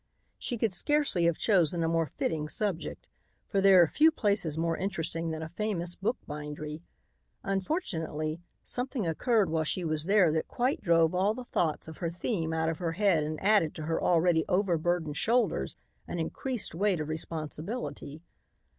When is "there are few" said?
3.61-4.09